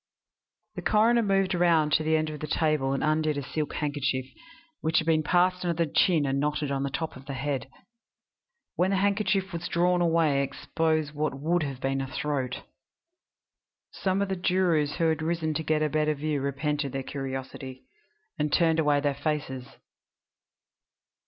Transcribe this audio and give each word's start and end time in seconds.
The 0.73 0.81
coroner 0.81 1.21
moved 1.21 1.53
round 1.53 1.91
to 1.93 2.03
the 2.03 2.15
end 2.17 2.31
of 2.31 2.39
the 2.39 2.47
table 2.47 2.93
and 2.93 3.03
undid 3.03 3.37
a 3.37 3.43
silk 3.43 3.75
handkerchief, 3.75 4.25
which 4.79 4.97
had 4.97 5.05
been 5.05 5.21
passed 5.21 5.63
under 5.63 5.75
the 5.85 5.91
chin 5.93 6.25
and 6.25 6.39
knotted 6.39 6.71
on 6.71 6.81
the 6.81 6.89
top 6.89 7.15
of 7.15 7.27
the 7.27 7.35
head. 7.35 7.69
When 8.75 8.89
the 8.89 8.97
handkerchief 8.97 9.53
was 9.53 9.67
drawn 9.67 10.01
away 10.01 10.39
it 10.41 10.45
exposed 10.45 11.13
what 11.13 11.61
had 11.61 11.79
been 11.81 11.99
the 11.99 12.07
throat. 12.07 12.63
Some 13.91 14.23
of 14.23 14.29
the 14.29 14.35
jurors 14.35 14.95
who 14.95 15.07
had 15.07 15.21
risen 15.21 15.53
to 15.53 15.61
get 15.61 15.83
a 15.83 15.87
better 15.89 16.15
view 16.15 16.41
repented 16.41 16.93
their 16.93 17.03
curiosity, 17.03 17.83
and 18.39 18.51
turned 18.51 18.79
away 18.79 19.01
their 19.01 19.13
faces. 19.13 19.67